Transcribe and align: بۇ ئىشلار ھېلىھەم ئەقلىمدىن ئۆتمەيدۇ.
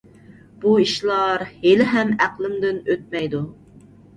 بۇ 0.63 0.71
ئىشلار 0.83 1.45
ھېلىھەم 1.51 2.15
ئەقلىمدىن 2.25 2.81
ئۆتمەيدۇ. 2.89 3.47